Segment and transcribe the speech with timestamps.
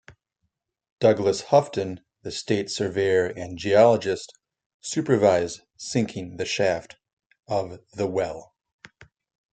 [0.99, 4.33] Douglass Houghton, the state surveyor and geologist,
[4.79, 6.95] supervised sinking the shaft
[7.47, 8.55] of the well.